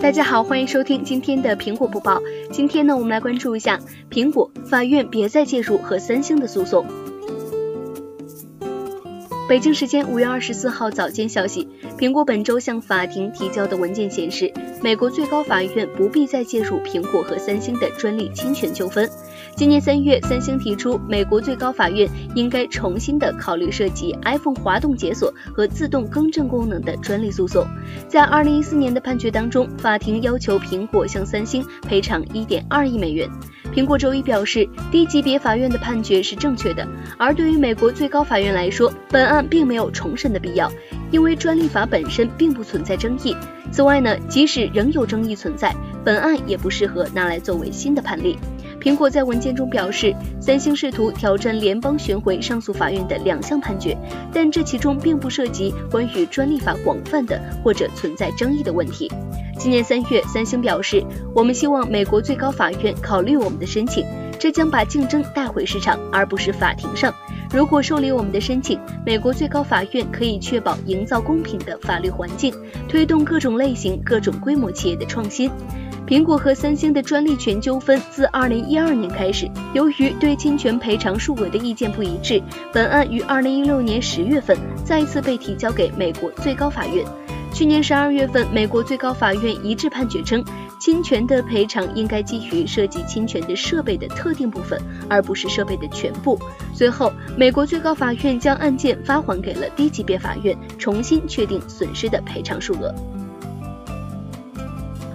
[0.00, 2.22] 大家好，欢迎收听今天的苹果播报。
[2.52, 6.86] 今天呢，我们来关注一下苹果法院别再介入和三星的诉讼。
[9.48, 11.66] 北京时间五月二十四号早间消息，
[11.98, 19.10] 苹果本周向法庭提交的文件显示，美国最高法院不必再介入苹果和三星的专利侵权纠纷。
[19.56, 27.66] 今年三月，三星提出，美国最高法院应该重新的考虑涉及 iPhone 滑动解锁和自动更正功能的专利诉讼。
[28.06, 33.28] 在二零一四年的判决当中，法庭要求苹果向三星赔偿一点二亿美元。
[33.74, 36.86] 苹果周一表示，低级别法院的判决是正确的，
[37.18, 40.70] 而对于美国最高法院来说，本案并没有重审的必要，
[41.10, 43.36] 因为专利法本身并不存在争议。
[43.70, 48.38] 此外呢，即使仍有争议存在，本案也不适合拿来作为新的判例。
[48.80, 53.96] 苹果在文件中表示，三星试图挑战联邦巡回上诉法院的两项判决，
[54.32, 59.10] 但这其中并不涉及关于专利法广泛的或者存在争议的问题。
[59.58, 64.06] 今年三月，三星表示，我们希望美国最高法院考虑我们的申请，
[64.38, 67.12] 这将把竞争带回市场，而不是法庭上。
[67.50, 72.54] 如果受理我们的申请，美国最高法院可以确保营造公平的法律环境，
[72.88, 75.50] 推动各种类型、各种规模企业的创新。
[76.06, 82.42] 苹果和三星的专利权纠纷自二零一二年开始，由于对侵权赔偿数额的意见不一致，
[82.72, 87.04] 本案于二零一六年十月份再次被提交给美国最高法院。
[87.58, 90.44] 去年十二月份，美国最高法院一致判决称，
[90.78, 96.38] 侵权的赔偿应该基于涉及侵权的设备的特定部分，而不是设备的全部。
[96.72, 102.94] 随后，美国最高法院将案件发还给了低级别法院，重新确定损失的赔偿数额。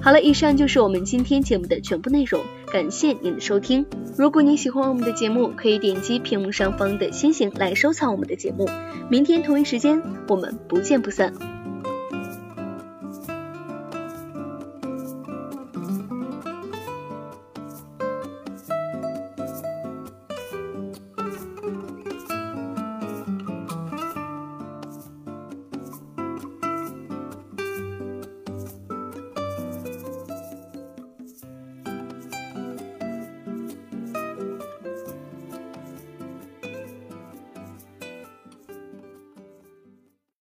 [0.00, 2.40] 好了，以上就是我们今天节目的全部内容，
[2.72, 3.84] 感谢您的收听。
[4.16, 8.66] 如果您喜欢我们的节目，可以点击屏幕上方的星星来收藏我们的节目。
[9.10, 11.59] 明天同一时间，我们不见不散。